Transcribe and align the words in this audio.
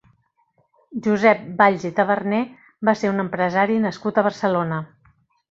Josep 1.07 1.43
Valls 1.59 1.85
i 1.89 1.91
Taberner 1.99 2.39
va 2.91 2.97
ser 3.03 3.13
un 3.13 3.25
empresari 3.25 3.79
nascut 3.85 4.19
a 4.19 4.27
Barcelona. 4.31 4.83